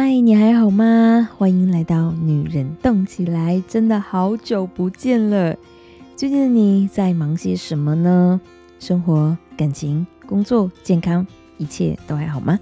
[0.00, 1.28] 嗨，你还好吗？
[1.36, 5.56] 欢迎来到女人动起来，真的好久不见了。
[6.14, 8.40] 最近的你在忙些什么呢？
[8.78, 11.26] 生活、感情、工作、健康，
[11.56, 12.60] 一切都还好吗？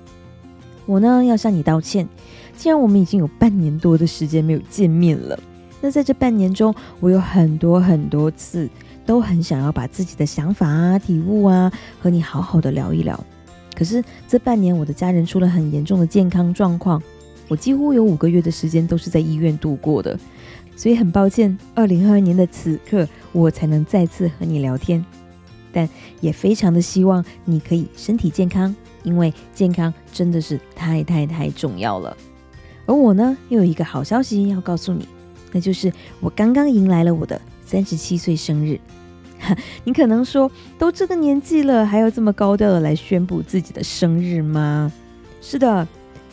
[0.86, 2.08] 我呢要向你道歉，
[2.56, 5.38] 既然我们已经有半年多的时间没有见面了，
[5.82, 8.66] 那在这半年中，我有很多很多次
[9.04, 13.22] 都很想要把自己的想法啊、体悟啊和你好好的聊一聊。
[13.76, 17.02] 可是这半年，我的家人出了很严重的健康状况。
[17.48, 20.18] 我几乎有五个月的时间都是在医院度过的，
[20.74, 25.04] 所以很抱歉，二零二二年的此刻我才能再次和你聊天，
[25.72, 25.88] 但
[26.20, 32.16] 也非常的希望你可以身体健康，因为健康真的是太太太重要了。
[32.86, 35.06] 而我呢，又有一个好消息要告诉你，
[35.52, 38.80] 那就是我刚刚迎来了我的三十七岁生日。
[39.84, 44.90] 你可能说，都这个年纪了，还要这么高调的来宣布自己的生日吗？
[45.40, 45.86] 是的。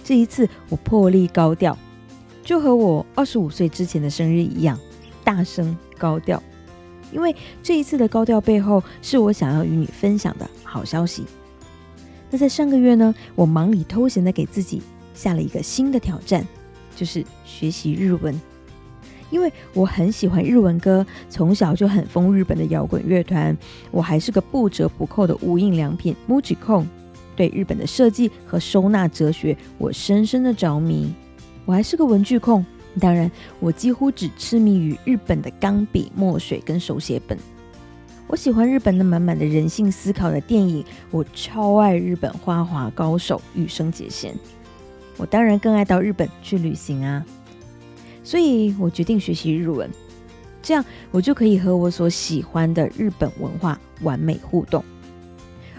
[0.03, 1.77] 这一次我破例高调，
[2.43, 4.77] 就和我二十五岁之前的生日一样，
[5.23, 6.41] 大声高调。
[7.11, 11.25] 因为这一次的高调背后，是我想要与你分享的好消息。
[12.29, 14.81] 那在上个月呢，我忙里偷闲的给自己
[15.13, 16.45] 下了一个新的挑战，
[16.95, 18.33] 就是学习日文。
[19.29, 23.55] 因为我很喜欢日文歌，从小就很疯日本的摇滚乐团，
[23.91, 26.87] 我还是个不折不扣的无印良品 MUJI 控。
[27.35, 31.13] 对日本的设计和收纳哲学，我深深的着迷。
[31.65, 32.65] 我还是个文具控，
[32.99, 37.37] 当然，我几乎只痴迷于日本的钢笔、墨水跟手写本。
[38.27, 44.33] 我喜欢日本的满满的人性思考的电影，我超爱日本花滑高手羽生结弦。
[45.17, 47.23] 我当然更爱到日本去旅行啊！
[48.23, 49.89] 所以我决定学习日文，
[50.61, 54.83] 这样我就可以和我所喜欢的日本文化完美互动。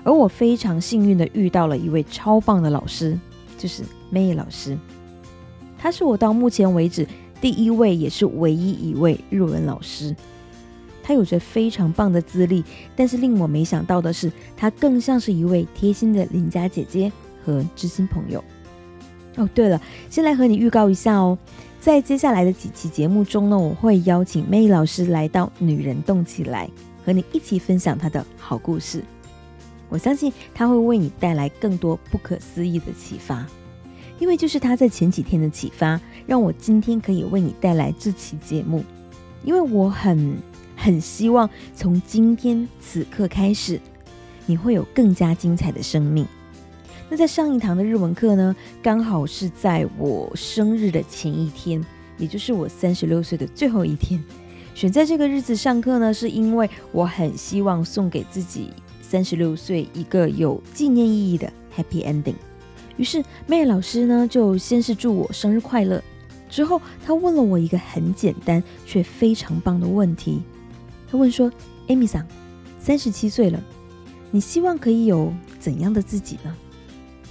[0.04, 3.18] 而我非常幸运的遇到了一位超棒的老师，
[3.58, 4.78] 就是 May 老师。
[5.78, 7.06] 他是我到目前为止
[7.40, 10.14] 第一位，也是唯一一位日文老师。
[11.02, 12.64] 他有着非常棒的资历，
[12.96, 17.12] 但是令我没想到的是，他更像是一位贴心的邻家姐姐
[17.44, 18.42] 和知心朋友。
[19.36, 21.36] 哦，对了，先来和你预告一下哦，
[21.78, 26.66] 在接下来的几期节目中呢，我会邀请 May 老师来到《女人动起来》，
[27.04, 29.02] 和你一起分享她的好故事。
[29.94, 33.46] 我相信他会为你带来更多不可思议的启发，
[34.18, 38.84] 因为就是他在前几天的启发，让我今天可以为你带来这期节目。
[39.44, 40.36] 因为我很
[40.74, 43.80] 很希望从今天此刻开始，
[44.46, 46.26] 你会有更加精彩的生命。
[47.08, 51.80] 那在上一堂的日文课呢，刚好是在我生日的前一天，
[52.18, 54.20] 也就是我三十六岁的最后一天。
[54.74, 58.70] 选在这个日子上课呢，是因为我很希望送给自己。
[59.06, 62.34] 三十六岁，一个有纪念意义的 Happy Ending。
[62.96, 66.02] 于是麦老师呢，就先是祝我生日快乐，
[66.48, 70.42] 之后他问了我一个很简单却非常棒的问题。
[71.10, 71.52] 他问说
[71.86, 72.26] ：“Amy 桑，
[72.80, 73.62] 三十七岁了，
[74.30, 76.56] 你希望可以有怎样的自己呢？”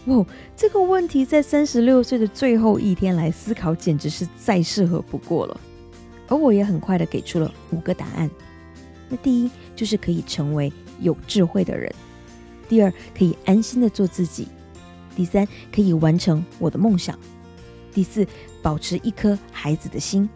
[0.08, 5.60] 哇，这个问题在三十六岁的最后一天来思考，简直是再适合不过了。
[6.28, 8.30] 而我也很快的给出了五个答案。
[9.10, 10.72] 那第一就是可以成为。
[11.04, 11.94] 有智慧的人。
[12.68, 14.48] 第二，可以安心的做自己。
[15.16, 17.16] 第三，可以完成我的梦想。
[17.94, 18.26] 第四，
[18.64, 20.28] 保持一颗孩子的心。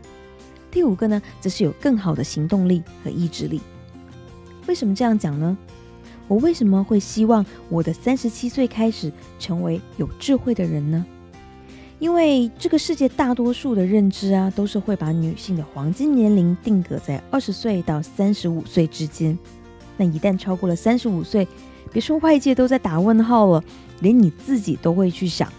[0.69, 3.59] 第五个呢，则是有更好的行动力和意志力。
[4.67, 5.57] 为什么这样讲呢？
[6.27, 11.03] 我为什么会希望我的三十七岁开始成为有智慧的人呢？
[11.99, 19.35] 因为这个世界大多数的认知啊，都是会把女性的黄金年龄定格在二十岁到三十五岁之间。
[19.97, 21.47] 那一旦超过了三十五岁，
[21.91, 23.63] 别说外界都在打问号了，
[23.99, 25.51] 连你自己都会去想：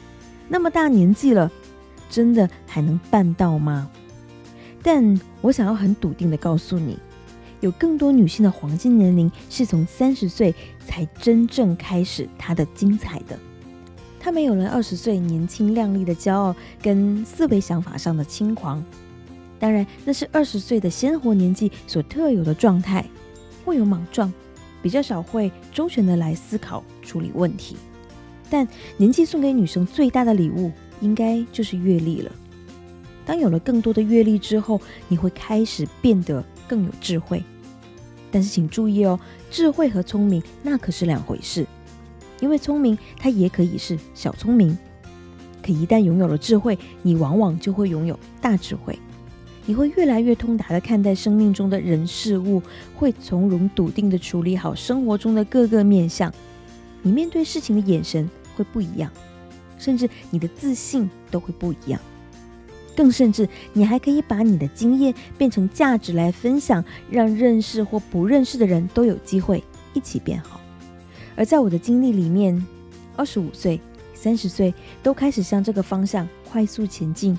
[0.49, 1.51] 那么大年纪了，
[2.09, 3.91] 真的还能办到吗？
[4.83, 6.97] 但我想要很笃定的告诉你，
[7.61, 10.55] 有更多女性的黄金年龄是从三十岁
[10.87, 13.37] 才真正开始她的精彩的。
[14.21, 18.83] 她没有了二十岁年轻靓丽的骄傲跟思维想法上的轻狂，
[19.59, 23.05] 当然那是二十岁的鲜活年纪所特有的状态。
[23.69, 24.33] 会有莽撞，
[24.83, 27.77] 比较少会周全的来思考处理问题。
[28.49, 28.67] 但
[28.97, 30.73] 年纪送给女生最大的礼物，
[31.03, 32.33] 应该就是阅历了。
[33.27, 37.45] 当有了更多的阅历之后，你会开始变得更有智慧。
[38.31, 39.21] 但是请注意哦，
[39.51, 41.67] 智慧和聪明那可是两回事。
[42.41, 44.77] 因为聪明它也可以是小聪明，
[45.63, 48.99] 可一旦拥有了智慧，你往往就会拥有大智慧。
[49.69, 52.63] 你会越来越通达的看待生命中的人事物，
[52.97, 56.33] 会从容笃定的处理好生活中的各个面相。
[57.03, 58.27] 你面对事情的眼神
[58.57, 59.13] 会不一样。
[59.77, 62.01] 甚至你的自信都会不一样。
[62.97, 69.63] 更甚至，你还可以把你的经验变成价值来分享，让认识或不认识的人都有机会
[69.93, 70.63] 一起变好。
[71.37, 72.67] 而在我的经历里面，
[73.17, 73.79] 二十五岁、
[74.15, 74.73] 三十岁
[75.03, 77.39] 都开始向这个方向快速前进。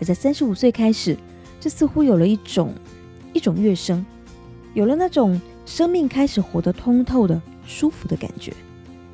[0.00, 1.14] 而在三十五岁开始，
[1.60, 2.74] 这似乎有了一种
[3.32, 4.04] 一种跃升，
[4.74, 8.52] 有了那种生命开始活得通透的舒服的感觉。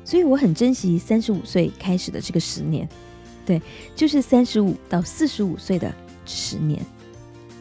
[0.05, 2.87] 所以我很珍惜三十五岁开始的这个十年。
[3.45, 3.61] 对，
[3.95, 5.93] 就是三十五到四十五岁的
[6.25, 6.85] 十年，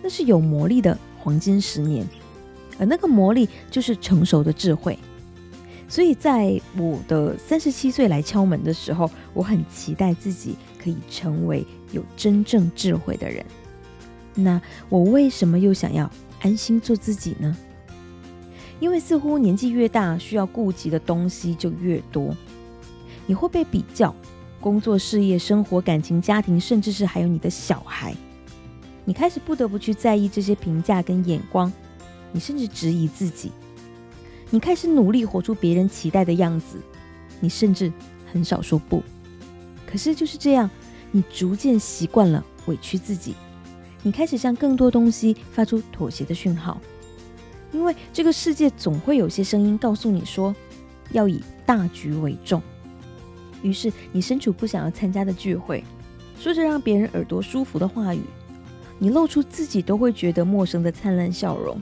[0.02, 2.06] 那是有魔力的黄金十年，
[2.78, 4.98] 而那个魔力就是成熟的智慧。
[5.88, 13.46] 所以在我的三十七岁来敲门的时候，我很期待自己可以成为有真正智慧的人。
[14.36, 16.08] 那我为什么又想要
[16.42, 17.56] 安心做自己呢？
[18.78, 22.36] 因为似乎年纪越大，需要顾及的东西就越多，
[23.26, 24.14] 你会被比较。
[24.58, 28.16] 工作、事业、生活、感情、家庭，甚至是还有你的小孩，
[29.04, 31.72] 你开始不得不去在意这些评价跟眼光，
[32.32, 33.52] 你甚至质疑自己，
[34.50, 36.78] 你开始努力活出别人期待的样子，
[37.38, 37.92] 你甚至
[38.32, 39.00] 很少说不。
[39.86, 40.68] 可是就是这样，
[41.12, 43.36] 你逐渐习惯了委屈自己，
[44.02, 46.80] 你开始向更多东西发出妥协的讯号，
[47.72, 50.54] 因为这个世界总会有些声音告诉你说，
[51.10, 52.62] 要以大局为重。
[53.62, 55.82] 于是，你身处不想要参加的聚会，
[56.38, 58.20] 说着让别人耳朵舒服的话语，
[58.98, 61.80] 你露出自己都会觉得陌生的灿烂笑容。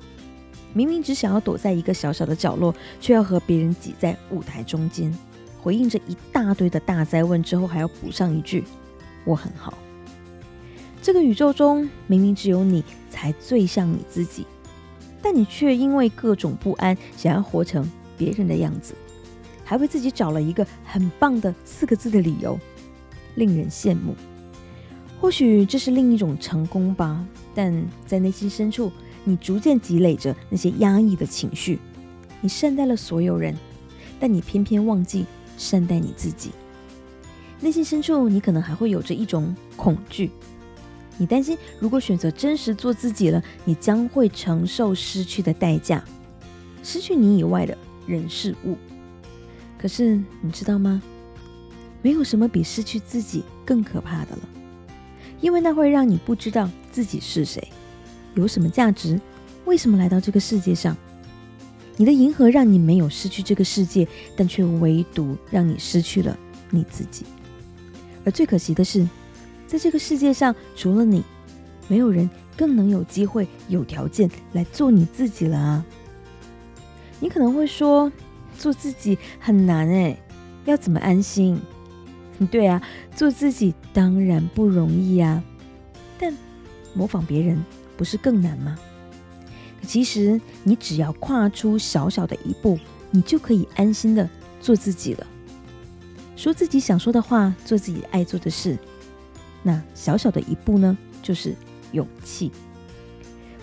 [0.73, 5.13] 明明只想要躲在一个小小的角落，却要和别人挤在舞台中间，
[5.61, 8.65] 回应着一大堆的大灾问之后，还要补上一句
[9.25, 9.77] ：“我很好。”
[11.05, 14.47] 这个宇宙中明明只有你才最像你自己，
[15.21, 17.87] 但你却因为各种不安，想要活成
[18.17, 18.95] 别人的样子。
[19.67, 22.59] 还为自己找了一个很棒的四个字的理由，
[23.35, 24.15] 令人羡慕。
[25.21, 27.23] 或许这是另一种成功吧，
[27.55, 28.91] 但在内心深处，
[29.25, 31.79] 你逐渐积累着那些压抑的情绪。
[32.41, 33.55] 你善待了所有人，
[34.19, 35.27] 但你偏偏忘记
[35.59, 36.51] 善待你自己。
[37.61, 40.31] 内心深处，你可能还会有着一种恐惧，
[41.17, 46.05] 你担心如果选择真实做自己了，你将会承受失去的代价，
[46.83, 47.77] 失去你以外的
[48.07, 48.77] 人事物。
[49.79, 51.03] 可是你知道吗？
[52.03, 54.49] 没有什么比失去自己更可怕的了，
[55.41, 57.67] 因为那会让你不知道自己是谁，
[58.35, 59.19] 有什么价值，
[59.65, 60.97] 为什么来到这个世界上。
[61.97, 64.07] 你的银河让你没有失去这个世界，
[64.37, 66.37] 但却唯独让你失去了
[66.71, 67.25] 你自己。
[68.25, 69.09] 而最可惜的是，
[69.67, 71.23] 在这个世界上，除了你，
[71.89, 75.85] 没有人更能有机会、有条件来做你自己了啊！
[77.21, 78.11] 你可能会说。
[78.57, 80.17] 做自己很难哎，
[80.65, 81.61] 要怎么安心？
[82.53, 82.81] 对啊，
[83.17, 85.43] 做自己当然不容易呀。
[86.17, 86.33] 但
[86.95, 87.63] 模仿别人
[87.97, 88.79] 不是更难吗？
[89.83, 92.79] 其实你只要跨出小小的一步，
[93.11, 95.27] 你就可以安心的做自己了。
[96.37, 98.79] 说自己想说的话，做自己爱做的事。
[99.65, 101.53] 那小小的一步呢，就是
[101.91, 102.53] 勇气。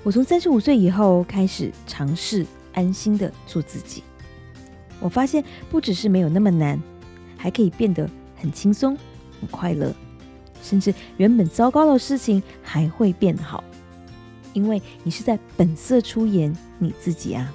[0.04, 4.04] 我从三十五岁以后开始尝试安心的做自己。
[5.00, 6.82] 我发现不只是没有那么难，
[7.38, 8.98] 还可以变得很轻松、
[9.40, 9.94] 很快乐，
[10.64, 13.64] 甚至原本糟糕的事情还会变好，
[14.54, 17.54] 因为你是在本色出演你自己啊。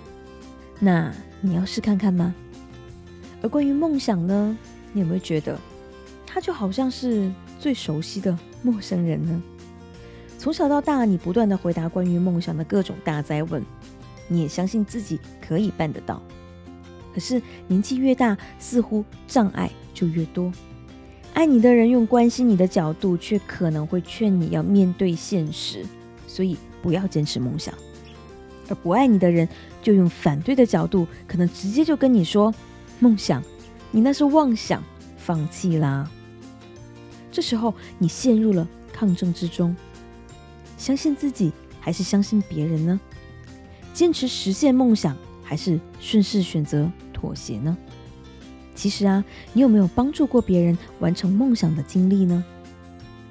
[0.79, 2.35] 那你要试看看吗？
[3.43, 4.57] 而关于梦想呢，
[4.93, 5.59] 你有没有觉得
[6.27, 9.43] 它就好像是最熟悉的陌生人呢？
[10.39, 13.65] 从小到大，你不断的回答关于梦想的各种大灾问，
[14.29, 16.23] 你也相信自己可以办得到。
[17.15, 20.53] 可是年纪越大，似乎障碍就越多。
[21.33, 25.85] 爱你的人用关心你的角度，却可能会劝你要面对现实，
[26.27, 27.75] 所以不要坚持梦想；
[28.69, 29.49] 而不爱你的人，
[29.83, 32.55] 就用反对的角度，可能直接就跟你说
[33.01, 33.43] ：“梦想，
[33.91, 34.83] 你那是妄想，
[35.17, 36.11] 放弃啦。”
[37.37, 39.77] 这时候你陷入了抗争之中，
[40.79, 42.99] 相信自己还是相信别人呢？
[43.93, 45.15] 坚持实现梦想，
[45.45, 46.91] 还是顺势选择？
[47.13, 47.77] 妥协呢？
[48.75, 52.43] 其实啊，你有没有帮助过别人完成梦想的经历呢？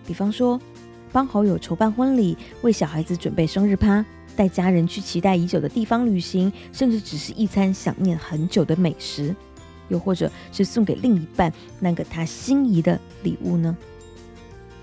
[0.05, 0.61] 比方说，
[1.11, 9.35] 帮好友筹办婚礼，为小孩子准备生日趴，带家人去期待已久的地方旅行，甚至只是一餐想念很久的美食，
[9.89, 13.75] 又或者是送给另一半那个他心仪的礼物呢？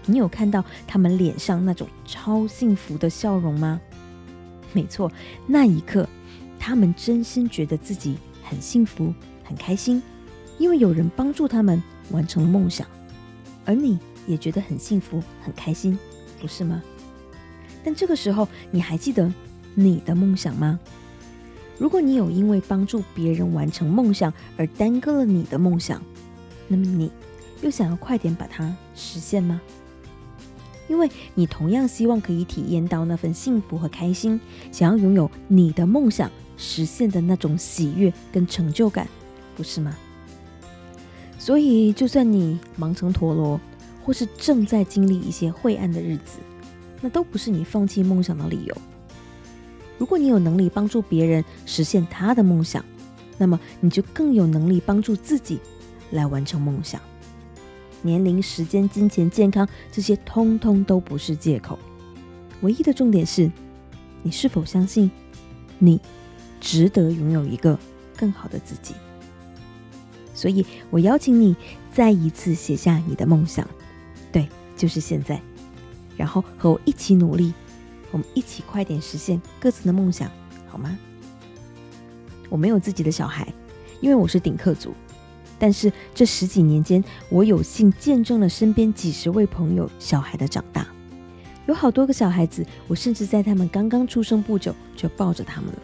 [0.06, 3.80] 你有看到他们脸上那种超幸福的笑容吗？
[4.72, 5.10] 没错，
[5.46, 6.08] 那一刻，
[6.58, 8.16] 他们真心觉得自己。
[8.44, 10.02] 很幸福，很开心，
[10.58, 12.86] 因为有人帮助他们完成了梦想。
[13.64, 15.98] 而你也觉得很幸福、很开心，
[16.38, 16.82] 不是吗？
[17.82, 19.32] 但这个时候，你还记得
[19.74, 20.78] 你的梦想吗？
[21.78, 26.02] 如果你有因为帮助别人完成梦想而耽搁了你的梦想，
[26.68, 27.10] 那么你
[27.62, 29.62] 又想要快点把它实现吗？
[30.92, 34.38] 因为你同样希望可以体验到那份幸福和开心，
[34.70, 39.08] 想要拥有你的梦想实现的那种喜悦跟成就感，
[39.56, 39.96] 不是吗？
[41.38, 43.58] 所以，就算你忙成陀螺，
[44.04, 46.40] 或是正在经历一些晦暗的日子，
[47.00, 48.76] 那都不是你放弃梦想的理由。
[49.96, 52.84] 如果你有能力帮助别人实现他的梦想，
[53.38, 55.58] 那么你就更有能力帮助自己
[56.10, 57.00] 来完成梦想。
[58.02, 61.78] 年龄、时间、金钱、健康，这些通通都不是借口。
[62.60, 63.50] 唯一的重点是，
[64.22, 65.10] 你是否相信
[65.78, 66.00] 你
[66.60, 67.78] 值得拥有一个
[68.16, 68.94] 更好的自己。
[70.34, 71.56] 所以我邀请你
[71.92, 73.68] 再一次写下你的梦想，
[74.30, 75.40] 对，就是现在，
[76.16, 77.52] 然后和我一起努力，
[78.10, 80.30] 我们一起快点实现各自的梦想，
[80.68, 80.98] 好吗？
[82.48, 83.52] 我没有自己的小孩，
[84.00, 84.92] 因为我是顶客族，
[85.62, 90.84] 但是这十几年间，我有幸见证了身边几十位朋友小孩的长大，
[91.68, 95.82] 有好多个小孩子，我甚至在他们刚刚出生不久就抱着他们了。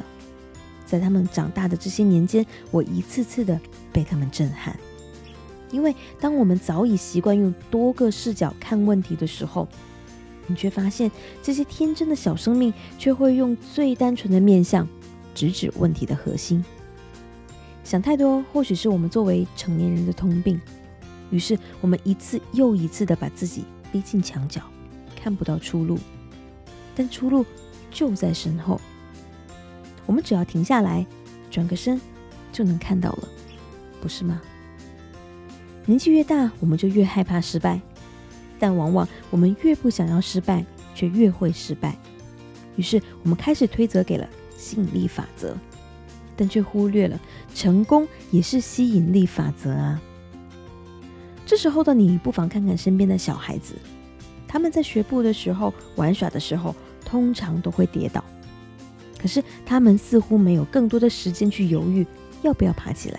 [0.84, 3.56] 在他们长大的这些年间，我一次次的
[3.92, 4.76] 被他们震撼。
[5.70, 9.68] 因为当我们早已习惯用多个视角看问题的时候，
[10.48, 11.08] 你却发现
[11.40, 14.88] 这些天真的小生命却会用最单纯的面相
[15.36, 16.64] 直指问题的核心。
[17.88, 20.60] 想太多，或许是我们作为成年人的通病。
[21.30, 24.60] 于是我们一次又一次的把自己逼进墙角，
[25.16, 25.98] 看不到出路。
[26.94, 27.46] 但出路
[27.90, 28.78] 就在身后。
[30.04, 31.06] 我们只要停下来，
[31.50, 31.98] 转个身，
[32.52, 33.28] 就能看到了，
[34.02, 34.38] 不是吗？
[35.86, 37.80] 年纪越大，我们就越害怕失败，
[38.58, 40.62] 但往往我们越不想要失败，
[40.94, 41.96] 却越会失败。
[42.76, 44.28] 于是，我们开始推责给了
[44.58, 45.56] 吸引力法则，
[46.38, 47.20] 但却忽略了
[47.52, 50.00] 成功也是吸引力法则啊！
[51.44, 53.74] 这时候的你，不妨看看身边的小孩子，
[54.46, 58.22] 他们在学步的时候、玩耍的时候，通常都会跌倒。
[59.18, 62.06] 可是他们似乎没有更多的时间去犹豫
[62.42, 63.18] 要不要爬起来，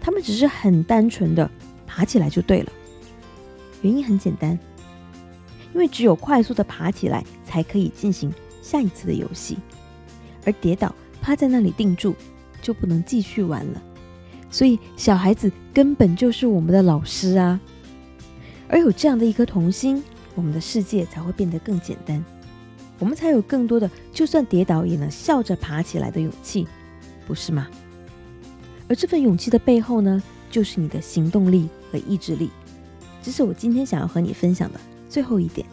[0.00, 1.50] 他们只是很单纯的
[1.84, 2.70] 爬起来就对了。
[3.82, 4.56] 原因很简单，
[5.72, 9.58] 因为只有快速的爬起来才可以进行下一次的游戏，
[10.44, 12.14] 而跌倒趴在那里定住
[12.60, 13.82] 就不能继续玩了。
[14.50, 17.58] 所以小孩子根本就是我们的老师啊，
[18.68, 20.04] 而有这样的一颗童心，
[20.34, 22.22] 我们的世界才会变得更简单。
[22.98, 26.68] 我们才有更多的，就算跌倒也能笑着爬起来的勇气，
[27.26, 27.68] 不是吗？
[28.86, 32.50] 而这份勇气的背后呢，就是你的行动力和意志力。
[33.22, 34.78] 这是我今天想要和你分享的
[35.08, 35.66] 最后一点。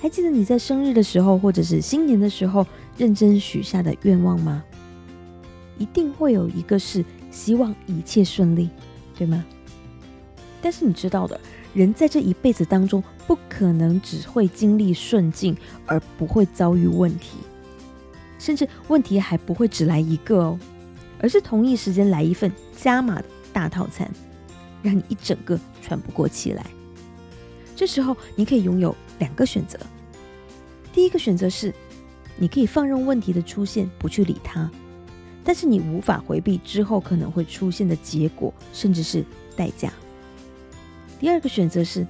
[0.00, 2.66] 还记得你在生日的时候，或者是新年的时候，
[2.98, 4.62] 认真许下的愿望吗？
[5.78, 8.68] 一定会有一个是希望一切顺利，
[9.16, 9.44] 对吗？
[10.60, 11.40] 但是你知道的。
[11.74, 17.36] 人在这一辈子当中，不可能只会经历顺境，而不会遭遇问题，
[18.38, 20.58] 甚至问题还不会只来一个哦，
[21.20, 24.10] 而是同一时间来一份加码的大套餐，
[24.82, 26.66] 让你一整个喘不过气来。
[27.76, 29.78] 这时候，你可以拥有两个选择：
[30.92, 31.72] 第一个选择是，
[32.38, 34.70] 你可以放任问题的出现，不去理它，
[35.42, 39.24] 但是你无法回避之后可能会出现的结果，甚至是
[39.56, 39.92] 代价。
[41.18, 42.06] 第二个选择是，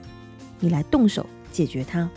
[0.60, 2.08] 你来动手解决它，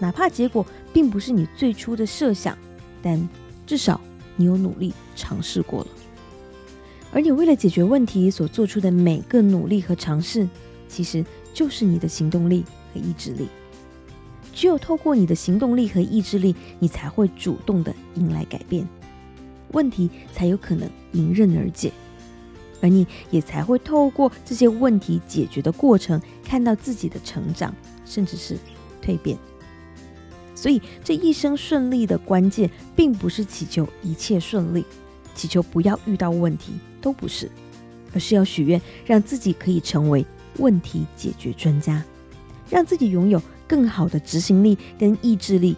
[0.00, 2.58] 哪怕结果并不是你最初的设想，
[3.00, 3.28] 但
[3.64, 4.00] 至少
[4.34, 5.88] 你有努力尝试过了。
[7.12, 10.48] 而你为了解决问题所做出的每个努力和尝试，
[10.88, 13.48] 其实就是你的行动力和意志力。
[14.58, 18.84] 只有透过你的行动力和意志力，你才会主动的迎来改变，
[19.70, 21.92] 问题才有可能迎刃而解。
[22.82, 27.72] 而你也才会透过这些问题解决的过程，看到自己的成长，
[28.04, 28.58] 甚至是
[29.00, 29.38] 蜕变。
[30.56, 34.84] 所以，这一生顺利的关键，并不是祈求一切顺利，
[35.36, 37.48] 祈求不要遇到问题，都不是，
[38.12, 42.02] 而是要许愿，让自己可以成为问题解决专家，
[42.68, 45.76] 让自己拥有更好的执行力跟意志力，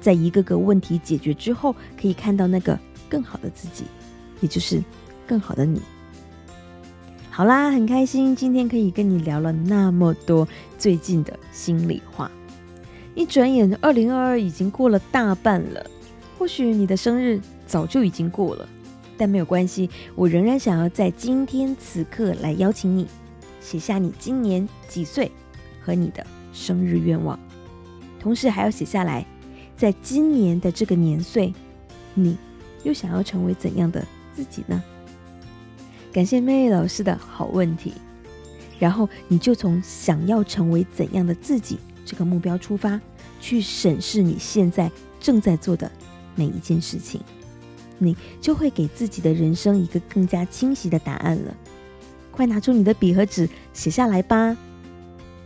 [0.00, 2.78] 在一个个问题解决之后，可以看到那个
[3.08, 3.84] 更好的自己，
[4.40, 4.80] 也就是
[5.26, 5.82] 更好的你。
[7.30, 12.30] 好啦，很开心今天可以跟你聊了那么多最近的心里话。
[13.14, 15.84] 一转眼，二零二二已经过了大半了。
[16.38, 18.68] 或许你的生日早就已经过了，
[19.16, 23.06] 但没有关系，我仍然想要在今天此刻来邀请你，
[23.60, 25.30] 写下你今年几岁
[25.82, 27.38] 和你的生日愿望，
[28.18, 29.24] 同时还要写下来，
[29.76, 31.52] 在今年的这个年岁，
[32.14, 32.38] 你
[32.82, 34.02] 又想要成为怎样的
[34.34, 34.82] 自己呢？
[36.10, 37.92] 感谢 Mary 老师的好问题。
[38.78, 43.00] 然后你就从想要成为怎样的自己这个目标出发，
[43.40, 45.90] 去审视你现在正在做的
[46.34, 47.20] 每一件事情，
[47.98, 51.54] 你就会给自己的人生一个更加清晰的答案了。
[52.30, 54.54] 快拿出你的笔和纸，写下来吧！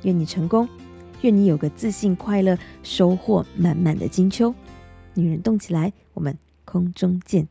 [0.03, 0.69] 愿你成功，
[1.23, 4.55] 愿你有个自信、快乐、收获满满的金秋。
[5.15, 7.47] 女人动起来，我们空中见。